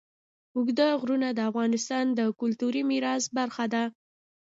اوږده 0.55 0.87
غرونه 1.01 1.27
د 1.33 1.39
افغانستان 1.49 2.05
د 2.17 2.19
کلتوري 2.39 2.81
میراث 2.89 3.23
برخه 3.37 3.65
ده. 3.73 3.83